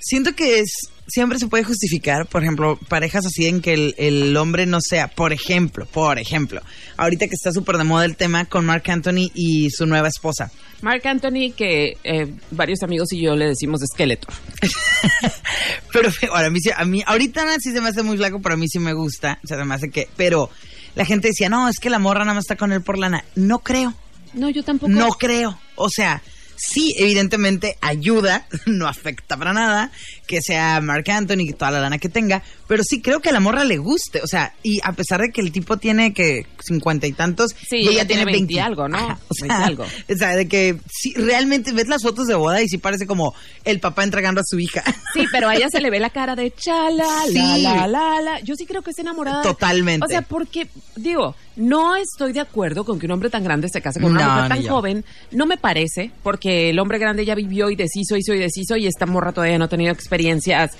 [0.00, 0.70] siento que es
[1.06, 5.08] siempre se puede justificar, por ejemplo, parejas así en que el, el hombre no sea,
[5.08, 6.60] por ejemplo, por ejemplo,
[6.96, 10.50] ahorita que está súper de moda el tema con Mark Anthony y su nueva esposa.
[10.82, 14.32] Mark Anthony, que eh, varios amigos y yo le decimos Skeletor.
[15.92, 18.54] Pero ahora a mí, sí- a mí ahorita sí se me hace muy flaco, pero
[18.54, 20.50] a mí sí me gusta, o sea, se me hace que, pero
[20.94, 23.24] la gente decía, no, es que la morra nada más está con él por lana.
[23.36, 23.94] No creo.
[24.32, 24.90] No, yo tampoco.
[24.92, 25.58] No creo.
[25.76, 26.20] O sea,
[26.56, 29.90] sí, evidentemente ayuda, no afecta para nada
[30.26, 33.40] que sea Mark Anthony, toda la lana que tenga, Pero sí creo que a la
[33.40, 34.20] morra le guste.
[34.22, 37.76] O sea, y a pesar de que el tipo tiene que cincuenta y tantos, Sí,
[37.78, 38.96] y ella tiene 20 y algo, ¿no?
[38.96, 39.84] Ajá, o, 20 sea, algo.
[39.84, 43.34] o sea, de que sí, realmente ves las fotos de boda y sí parece como
[43.64, 44.82] el papá entregando a su hija.
[45.12, 47.62] Sí, pero a ella se le ve la cara de chala, la, Sí.
[47.62, 48.40] la, la, la.
[48.40, 49.42] Yo sí creo que está enamorada.
[49.42, 50.04] Totalmente.
[50.04, 53.80] O sea, porque, digo, no estoy de acuerdo con que un hombre tan grande se
[53.82, 55.04] case con una No, mujer tan joven.
[55.30, 58.86] No me parece, porque el hombre grande ya vivió y deshizo, hizo y deshizo, y
[58.86, 60.72] esta morra todavía no ha tenido experiencias.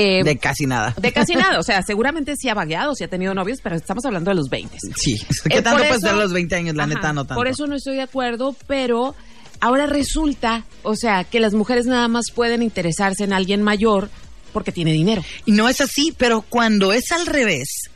[0.00, 0.94] Eh, De casi nada.
[0.96, 1.58] de casi nada.
[1.58, 4.48] O sea, seguramente sí ha vagueado, sí ha tenido novios, pero estamos hablando de los
[4.48, 4.76] 20.
[4.96, 5.16] Sí.
[5.50, 6.76] ¿Qué Eh, tanto puedes ser los 20 años?
[6.76, 7.34] La Ajá, neta, no tanto.
[7.34, 9.14] Por eso no estoy de acuerdo, pero
[9.60, 14.08] ahora resulta, o sea, que las mujeres nada más pueden interesarse en alguien mayor
[14.52, 15.22] porque tiene dinero.
[15.46, 17.90] Y no es así, pero cuando es al revés,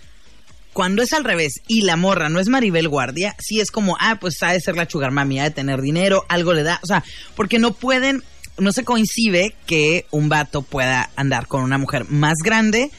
[0.72, 4.16] cuando es al revés y la morra no es Maribel Guardia, sí es como, ah,
[4.20, 6.86] pues ha de ser la sugar mami, ha de tener dinero, algo le da, o
[6.86, 7.04] sea,
[7.36, 8.22] porque no pueden,
[8.58, 12.90] no se coincide que un vato pueda andar con una mujer más grande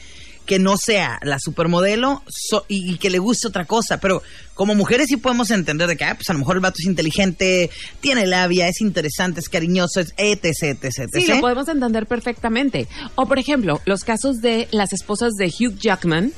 [0.46, 4.74] que no sea la supermodelo so- y, y que le guste otra cosa, pero como
[4.74, 7.70] mujeres sí podemos entender de que, ah, pues a lo mejor el vato es inteligente,
[8.00, 11.08] tiene labia, es interesante, es cariñoso, es etc, etc, etc.
[11.14, 12.88] Sí, lo podemos entender perfectamente.
[13.14, 16.30] O, por ejemplo, los casos de las esposas de Hugh Jackman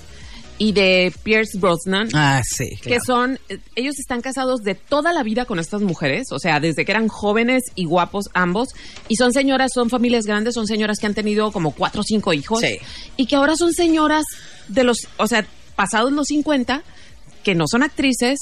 [0.58, 2.08] y de Pierce Brosnan.
[2.14, 2.76] Ah, sí.
[2.82, 3.38] Que son,
[3.74, 7.08] ellos están casados de toda la vida con estas mujeres, o sea, desde que eran
[7.08, 8.68] jóvenes y guapos ambos,
[9.08, 12.32] y son señoras, son familias grandes, son señoras que han tenido como cuatro o cinco
[12.32, 12.78] hijos, Sí.
[13.16, 14.24] y que ahora son señoras
[14.68, 16.82] de los, o sea, pasados los 50,
[17.44, 18.38] que no son actrices,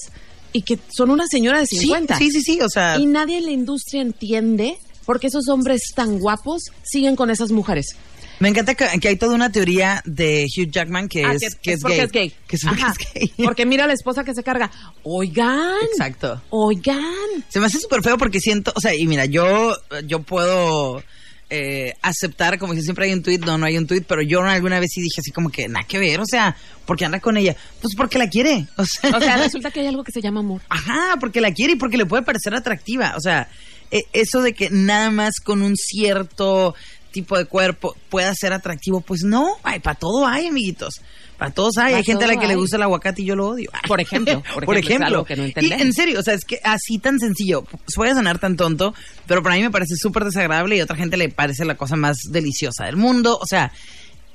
[0.53, 2.17] y que son una señora de Sí, 50.
[2.17, 5.81] sí, sí, sí, o sea- Y nadie en la industria entiende por qué esos hombres
[5.97, 7.97] tan guapos siguen con esas mujeres.
[8.41, 11.61] Me encanta que, que hay toda una teoría de Hugh Jackman que, Ah, es, que-
[11.63, 12.05] que es es, porque gay.
[12.07, 12.35] es gay.
[12.49, 12.93] Que es porque Ajá.
[12.99, 13.33] es gay.
[13.45, 14.71] Porque mira a la esposa que se carga.
[15.03, 15.77] Oigan.
[15.93, 16.43] Exacto.
[16.51, 17.45] Oigan.
[17.49, 21.03] Se me hace súper feo porque siento, o sea, y mira, yo, yo puedo
[21.51, 24.43] eh, aceptar, como que siempre hay un tweet, no, no hay un tweet, pero yo
[24.43, 27.37] alguna vez sí dije así como que nada que ver, o sea, porque anda con
[27.37, 30.21] ella, pues porque la quiere, o sea, O sea, resulta que hay algo que se
[30.23, 30.63] llama amor.
[30.69, 33.15] Ajá, porque la quiere y porque le puede parecer atractiva.
[33.17, 33.49] O sea,
[33.91, 36.75] e- eso de que nada más con un cierto
[37.15, 41.01] tipo de cuerpo pueda ser atractivo, pues no, ay, para todo hay, amiguitos.
[41.39, 41.93] Para todos hay.
[41.93, 43.71] Pa' hay gente a la que le gusta el aguacate y yo lo odio.
[43.89, 46.61] Por ejemplo, por ejemplo, es algo que no y en serio, o sea, es que
[46.63, 47.65] así tan sencillo.
[47.97, 48.95] Voy a sonar tan tonto,
[49.27, 51.97] pero para mí me parece súper desagradable y a otra gente le parece la cosa
[51.97, 53.39] más deliciosa del mundo.
[53.41, 53.73] O sea,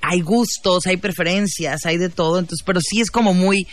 [0.01, 2.39] hay gustos, hay preferencias, hay de todo.
[2.39, 3.67] Entonces, pero sí es como muy.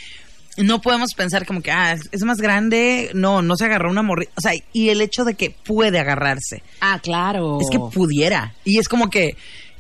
[0.59, 3.11] No podemos pensar como que, ah, es más grande.
[3.15, 4.33] No, no se agarró una morrita.
[4.37, 6.63] O sea, y el hecho de que puede agarrarse.
[6.81, 7.59] Ah, claro.
[7.61, 8.55] Es que pudiera.
[8.65, 9.37] Y es como que,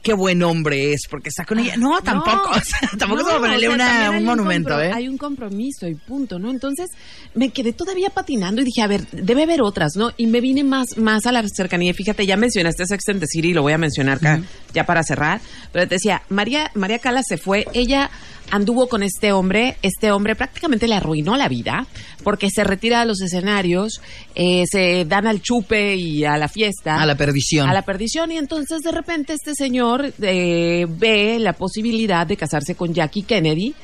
[0.06, 1.76] qué buen hombre es, porque está con ella.
[1.76, 2.50] No, tampoco.
[2.54, 4.92] o sea, tampoco es como ponerle o sea, una- un monumento, ¿eh?
[4.94, 6.50] Hay un compromiso y punto, ¿no?
[6.50, 6.90] Entonces
[7.34, 10.12] me quedé todavía patinando y dije, a ver, debe haber otras, ¿no?
[10.16, 11.92] Y me vine más, más a la cercanía.
[11.92, 14.40] Fíjate, ya mencionaste Sex and the City, lo voy a mencionar acá,
[14.72, 15.40] ya para cerrar.
[15.72, 18.08] Pero te decía, María, María Cala se fue, ella
[18.52, 21.84] anduvo con este hombre, este hombre prácticamente le arruinó la vida,
[22.22, 24.00] porque se retira de los escenarios,
[24.36, 26.94] eh, se dan al chupe y a la fiesta.
[27.02, 27.68] A la perdición.
[27.68, 29.54] A la perdición y entonces de repente este
[29.96, 33.74] señor eh, ve la posibilidad de casarse con Jackie Kennedy.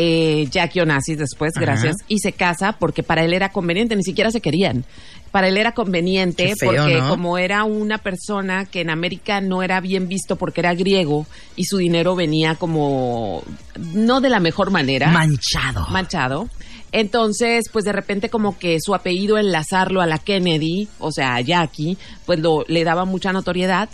[0.00, 1.60] Eh, Jackie Onassis después, Ajá.
[1.60, 4.84] gracias, y se casa porque para él era conveniente, ni siquiera se querían.
[5.32, 7.08] Para él era conveniente feo, porque ¿no?
[7.08, 11.64] como era una persona que en América no era bien visto porque era griego y
[11.64, 13.42] su dinero venía como
[13.76, 15.08] no de la mejor manera.
[15.10, 15.86] Manchado.
[15.90, 16.48] Manchado.
[16.92, 21.40] Entonces, pues de repente como que su apellido enlazarlo a la Kennedy, o sea, a
[21.40, 23.88] Jackie, pues lo, le daba mucha notoriedad.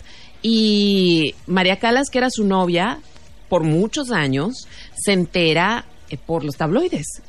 [0.47, 2.99] Y María Calas, que era su novia
[3.49, 7.23] por muchos años, se entera eh, por los tabloides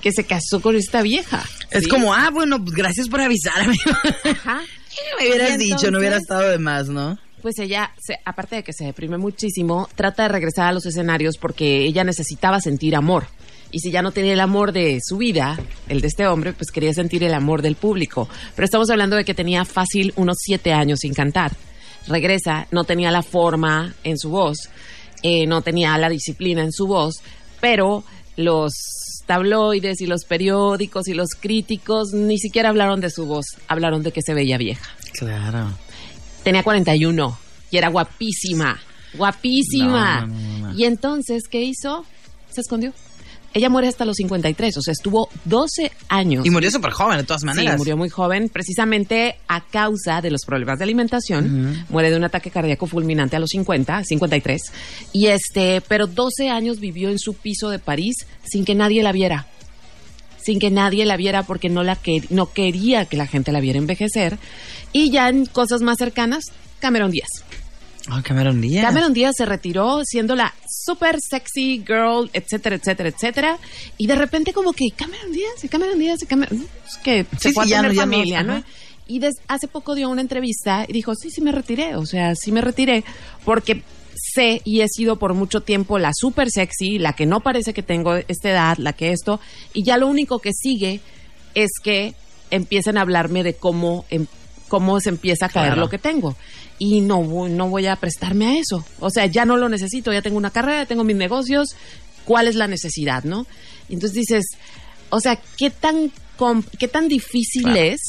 [0.00, 1.44] que se casó con esta vieja.
[1.70, 1.90] Es ¿sí?
[1.90, 3.76] como, ah, bueno, pues gracias por avisarme.
[4.24, 4.62] Ajá.
[5.20, 7.18] me hubieras dicho, no hubiera estado de más, ¿no?
[7.42, 11.36] Pues ella, se- aparte de que se deprime muchísimo, trata de regresar a los escenarios
[11.38, 13.26] porque ella necesitaba sentir amor.
[13.70, 15.58] Y si ya no tenía el amor de su vida,
[15.90, 18.30] el de este hombre, pues quería sentir el amor del público.
[18.56, 21.52] Pero estamos hablando de que tenía fácil unos siete años sin cantar.
[22.08, 24.56] Regresa, no tenía la forma en su voz,
[25.22, 27.20] eh, no tenía la disciplina en su voz,
[27.60, 28.02] pero
[28.36, 28.72] los
[29.26, 34.10] tabloides y los periódicos y los críticos ni siquiera hablaron de su voz, hablaron de
[34.12, 35.72] que se veía vieja Claro.
[36.42, 37.38] tenía 41
[37.70, 38.78] y era guapísima,
[39.14, 40.20] guapísima.
[40.22, 40.78] No, no, no, no.
[40.78, 42.04] Y entonces, ¿qué hizo?
[42.50, 42.92] Se escondió.
[43.54, 46.44] Ella muere hasta los 53, o sea, estuvo 12 años.
[46.44, 47.72] Y murió súper joven, de todas maneras.
[47.72, 51.86] Sí, murió muy joven, precisamente a causa de los problemas de alimentación.
[51.88, 54.62] Muere de un ataque cardíaco fulminante a los 50, 53.
[55.12, 59.12] Y este, pero 12 años vivió en su piso de París sin que nadie la
[59.12, 59.46] viera.
[60.42, 63.60] Sin que nadie la viera porque no, la que, no quería que la gente la
[63.60, 64.38] viera envejecer.
[64.92, 66.44] Y ya en cosas más cercanas,
[66.80, 67.28] Cameron Díaz.
[68.10, 68.84] Oh, Cameron Díaz.
[68.86, 73.58] Cameron Díaz se retiró siendo la super sexy girl, etcétera, etcétera, etcétera.
[73.98, 76.66] Y de repente como que Cameron Díaz, y Cameron Díaz, y Cameron...
[76.86, 78.62] Es que se Sí, fue sí, a tener no, familia, ¿no?
[79.06, 81.96] Y hace poco dio una entrevista y dijo, sí, sí me retiré.
[81.96, 83.04] O sea, sí me retiré
[83.44, 83.82] porque
[84.14, 87.82] sé y he sido por mucho tiempo la super sexy, la que no parece que
[87.82, 89.40] tengo esta edad, la que esto.
[89.72, 91.00] Y ya lo único que sigue
[91.54, 92.14] es que
[92.50, 94.26] empiecen a hablarme de cómo, em-
[94.68, 95.80] cómo se empieza a caer Claro.
[95.82, 96.36] lo que tengo.
[96.78, 98.84] Y no, voy- no voy a prestarme a eso.
[99.00, 101.74] O sea, ya no lo necesito, ya tengo una carrera, tengo mis negocios.
[102.24, 103.46] ¿Cuál es la necesidad, no?
[103.88, 104.44] Y entonces dices,
[105.10, 106.12] o sea, ¿qué tan,
[106.78, 107.80] qué tan difícil Claro.
[107.80, 108.00] es?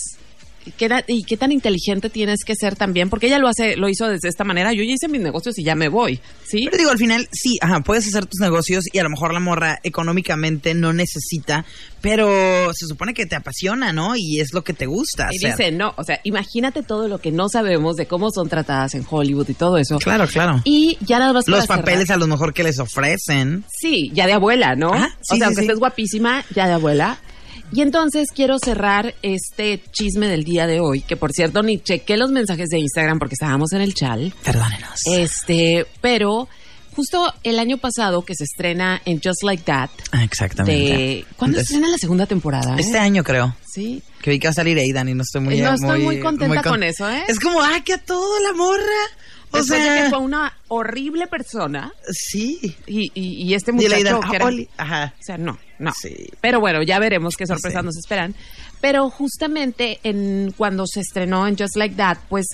[0.78, 3.90] ¿Qué da- y qué tan inteligente tienes que ser también, porque ella lo hace, lo
[3.90, 4.72] hizo desde esta manera.
[4.74, 6.66] Yo ya hice mis negocios y ya me voy, ¿sí?
[6.66, 9.40] Pero digo, al final, sí, ajá, puedes hacer tus negocios y a lo mejor la
[9.40, 11.66] morra económicamente no necesita,
[12.02, 14.16] pero se supone que te apasiona, ¿no?
[14.16, 15.58] Y es lo que te gusta Y hacer.
[15.58, 19.06] dice, no, o sea, imagínate todo lo que no sabemos de cómo son tratadas en
[19.10, 19.98] Hollywood y todo eso.
[20.00, 20.62] Claro, claro.
[20.66, 22.18] Y ya nada más Los papeles cerrar.
[22.18, 23.64] a lo mejor que les ofrecen.
[23.80, 24.94] Sí, ya de abuela, ¿no?
[24.94, 25.66] Ajá, o sea, sí, aunque sí.
[25.66, 27.18] estés guapísima, ya de abuela.
[27.72, 32.18] Y entonces quiero cerrar este chisme del día de hoy, que por cierto ni chequé
[32.18, 34.34] los mensajes de Instagram porque estábamos en el chal.
[34.44, 35.02] Perdónenos.
[35.06, 36.48] Este, pero
[36.96, 39.90] justo el año pasado que se estrena en Just Like That.
[40.12, 40.94] Ah, Exactamente.
[40.94, 42.74] De, ¿Cuándo Entonces, estrena la segunda temporada?
[42.76, 42.80] eh?
[42.80, 43.56] Este año creo.
[43.72, 44.02] Sí.
[44.22, 45.62] Que vi que va a salir Aidan y no estoy muy...
[45.62, 47.24] no estoy muy, contenta con- con eso, ¿eh?
[47.28, 48.82] Es como, ah, que a todo la morra.
[49.52, 49.94] O Después sea...
[49.94, 51.92] de que fue una horrible persona.
[52.12, 52.76] Sí.
[52.86, 55.14] Y, y, y este Y muchacho Aidan, que era- Oli- Ajá.
[55.20, 55.92] O sea, no, no.
[56.00, 56.30] Sí.
[56.42, 57.86] Pero bueno, ya veremos qué sorpresas Sí.
[57.86, 58.36] nos esperan.
[58.82, 62.46] Pero justamente en cuando se estrenó en Just Like That, pues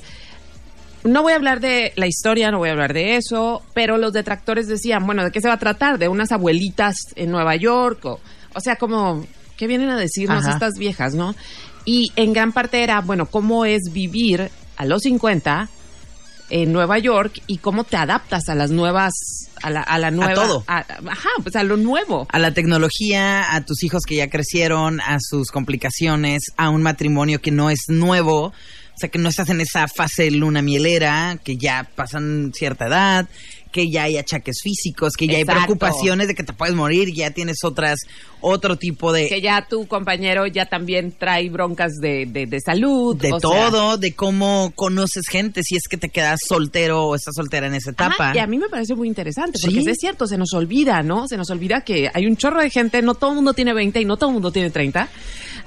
[1.03, 4.11] no voy a hablar de la historia, no voy a hablar de eso, pero los
[4.13, 5.99] detractores decían, bueno, ¿de qué se va a tratar?
[5.99, 8.03] ¿De unas abuelitas en Nueva York?
[8.05, 8.19] O,
[8.55, 9.23] o sea, como,
[9.57, 10.53] ¿qué vienen a decirnos Ajá.
[10.53, 11.35] estas viejas, no?
[11.85, 15.69] Y en gran parte era, bueno, ¿cómo es vivir a los 50
[16.49, 19.13] en Nueva York y cómo te adaptas a las nuevas,
[19.63, 20.33] a la, a la nueva...
[20.33, 20.63] todo.
[20.67, 22.27] a- ajá, pues a lo nuevo.
[22.31, 27.41] a la tecnología, a tus hijos que ya crecieron, a sus complicaciones, a un matrimonio
[27.41, 31.57] que no es nuevo, o sea, que no estás en esa fase luna mielera, que
[31.57, 33.27] ya pasan cierta edad,
[33.75, 35.51] que ya hay achaques físicos, que ya Exacto.
[35.59, 37.99] hay preocupaciones de que te puedes morir, ya tienes otras,
[38.39, 39.27] otro tipo de...
[39.27, 43.17] que ya tu compañero ya también trae broncas de, de, de salud.
[43.17, 47.15] de o sea, todo, de cómo conoces gente, si es que te quedas soltero o
[47.15, 48.31] estás soltera en esa ajá, etapa.
[48.33, 49.89] y a mí me parece muy interesante, porque Sí.
[49.89, 51.27] es cierto, se nos olvida, ¿no?
[51.27, 53.99] Se nos olvida que hay un chorro de gente, no todo el mundo tiene 20
[53.99, 55.09] y no todo el mundo tiene 30.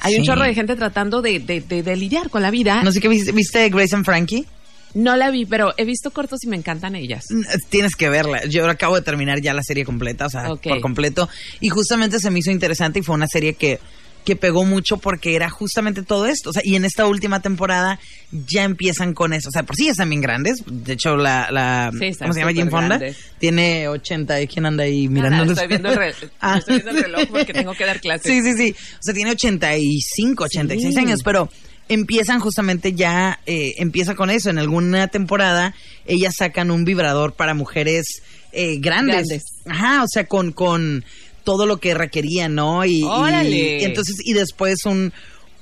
[0.01, 2.83] Hay un chorro de gente tratando de, de, de- de lidiar con la vida.
[2.83, 4.47] No sé qué viste, ¿viste Grace and Frankie?
[4.94, 7.24] No la vi, pero he visto cortos y me encantan ellas.
[7.68, 8.44] Tienes que verla.
[8.46, 11.29] Yo acabo de terminar ya la serie completa, o sea, por completo.
[11.61, 13.79] Y justamente se me hizo interesante y fue una serie que,
[14.24, 16.51] que pegó mucho porque era justamente todo esto.
[16.51, 18.01] O sea, y en esta última temporada
[18.33, 19.48] ya empiezan con eso.
[19.51, 20.62] O sea, por sí ya están bien grandes.
[20.66, 22.53] De hecho, la, la Sí, ¿cómo se llama?
[22.53, 23.16] Jim Fonda grandes.
[23.38, 24.40] tiene 80.
[24.42, 25.37] ¿Y quién anda ahí mirando?
[25.38, 26.59] Nada, estoy viendo el, re- Ah.
[26.59, 28.22] estoy viendo el reloj porque tengo que dar clases.
[28.33, 28.74] Sí, sí, sí.
[28.94, 31.01] O sea, tiene 85, 86 Sí.
[31.01, 31.48] años, pero
[31.88, 34.51] empiezan justamente ya, eh, empieza con eso.
[34.51, 35.74] En alguna temporada,
[36.07, 38.22] ellas sacan un vibrador para mujeres
[38.53, 39.27] eh, grandes.
[39.29, 39.42] Grandes.
[39.66, 41.05] Ajá, o sea, con, con
[41.44, 42.85] todo lo que requerían, ¿no?
[42.85, 43.81] Y, y- ¡Órale!
[43.81, 45.12] y entonces, y después un,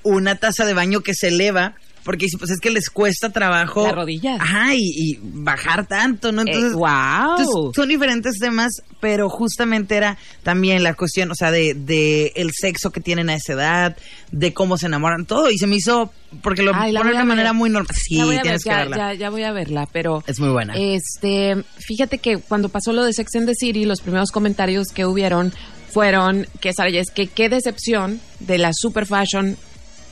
[0.02, 1.74] una taza de baño que se eleva.
[2.06, 3.84] Porque dice, pues es que les cuesta trabajo.
[3.86, 4.36] La rodilla.
[4.40, 6.40] Ajá, y, y bajar tanto, ¿no?
[6.42, 7.30] Entonces, Eh, ¡Wow!
[7.38, 12.52] entonces, son diferentes temas, pero justamente era también la cuestión, o sea, de, de el
[12.52, 13.96] sexo que tienen a esa edad,
[14.32, 15.50] de cómo se enamoran, todo.
[15.50, 17.94] Y se me hizo, porque lo Ay, pone de una manera muy normal.
[17.94, 18.96] Sí, ver, tienes que ya, verla.
[18.96, 20.74] ya- ya voy a verla, pero Es muy buena.
[20.76, 25.04] Este, fíjate que cuando pasó lo de Sex and the City, los primeros comentarios que
[25.04, 25.52] hubieron
[25.92, 29.56] fueron que Sara Jessica, qué decepción de la super fashion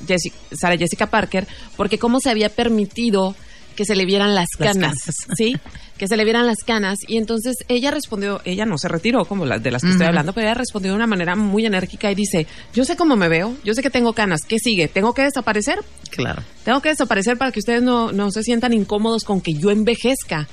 [0.06, 3.34] Jessica, Sara Jessica Parker, porque cómo se había permitido
[3.76, 4.98] que se le vieran las Las canas.
[5.36, 5.56] ¿sí?
[5.98, 6.98] Que se le vieran las canas.
[7.08, 10.08] Y entonces ella respondió, ella no se retiró como las de las que estoy Ujú.
[10.10, 13.28] hablando, pero ella respondió de una manera muy enérgica y dice, yo sé cómo me
[13.28, 14.86] veo, yo sé que tengo canas, ¿qué sigue?
[14.88, 15.80] ¿Tengo que desaparecer?
[16.10, 16.42] Claro.
[16.64, 20.46] Tengo que desaparecer para que ustedes no, no se sientan incómodos con que yo envejezca.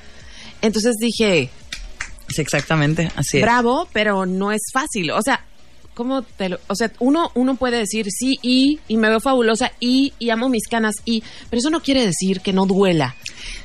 [0.62, 1.50] Entonces dije,
[2.30, 3.44] Sí, exactamente, así es.
[3.44, 5.12] bravo, pero no es fácil.
[5.12, 5.46] O sea,
[6.02, 9.72] ¿cómo te lo- o sea, uno, uno puede decir sí y, y me veo fabulosa
[9.80, 13.16] y, y amo mis canas y, pero eso no quiere decir que no duela.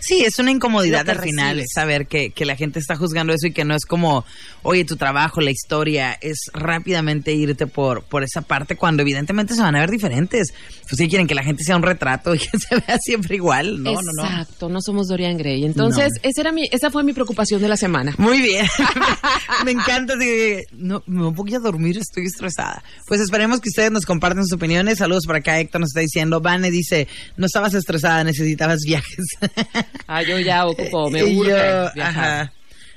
[0.00, 1.70] Sí, es una incomodidad al final, recibes.
[1.74, 4.24] saber que, que la gente está juzgando eso y que no es como,
[4.62, 9.62] oye, tu trabajo, la historia, es rápidamente irte por, por esa parte cuando evidentemente se
[9.62, 10.52] van a ver diferentes.
[10.88, 13.82] Pues si quieren que la gente sea un retrato y que se vea siempre igual,
[13.82, 14.24] no, no, no.
[14.24, 15.64] Exacto, no, somos Dorian Gray.
[15.64, 16.28] Entonces, No.
[16.28, 18.14] esa, era mi, esa fue mi preocupación de la semana.
[18.18, 18.66] Muy bien.
[19.64, 20.16] me encanta.
[20.16, 22.82] de- no, me voy a dormir, estoy estresada.
[23.06, 24.98] Pues esperemos que ustedes nos compartan sus opiniones.
[24.98, 25.58] Saludos por acá.
[25.60, 26.40] Héctor nos está diciendo.
[26.40, 29.24] Vane dice, no estabas estresada, necesitabas viajes.
[30.08, 32.00] Ah, yo ya ocupo, me Y urge yo, viajar.
[32.40, 32.52] ajá.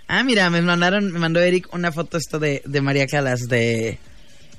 [0.08, 3.98] Ah, mira, me mandaron, me mandó Eric una foto esto de, de María Calas de,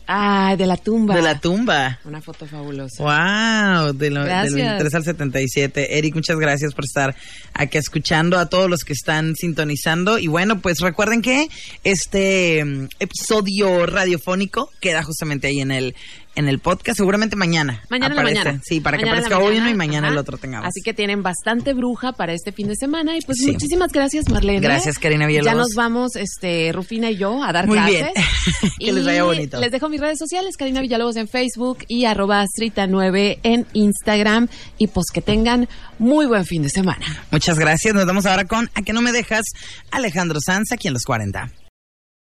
[0.06, 1.14] Ay, de la tumba.
[1.14, 1.98] de la tumba.
[2.04, 3.02] Una foto fabulosa.
[3.02, 4.54] Wow, de lo- del Gracias.
[4.54, 5.98] 23 al 77.
[5.98, 7.14] Eric, muchas gracias por estar
[7.54, 10.18] aquí escuchando a todos los que están sintonizando.
[10.18, 11.48] Y bueno, pues recuerden que
[11.84, 15.94] este mm, episodio radiofónico queda justamente ahí en el
[16.40, 17.82] en el podcast, seguramente mañana.
[17.88, 18.44] Mañana en la aparece.
[18.44, 18.62] mañana.
[18.64, 20.14] Sí, para que Mañana aparezca hoy uno y mañana ajá.
[20.14, 20.66] el otro tengamos.
[20.68, 23.16] Así que tienen bastante bruja para este fin de semana.
[23.16, 23.52] Y pues Sí.
[23.52, 24.60] muchísimas gracias, Marlene.
[24.60, 25.52] Gracias, Karina Villalobos.
[25.52, 28.10] Ya nos vamos, este, Rufina y yo, a dar Muy clases.
[28.14, 28.14] bien.
[28.80, 29.60] Que les vaya Y bonito.
[29.60, 34.48] Les dejo mis redes sociales, Karina Villalobos en Facebook y arroba astrita9 en Instagram.
[34.78, 35.68] Y pues que tengan
[35.98, 37.04] muy buen fin de semana.
[37.30, 37.94] Muchas gracias.
[37.94, 39.44] Nos vemos ahora con A que no me dejas,
[39.90, 41.50] Alejandro Sanz aquí en los 40.